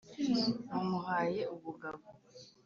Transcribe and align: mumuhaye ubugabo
mumuhaye 0.71 1.41
ubugabo 1.55 2.05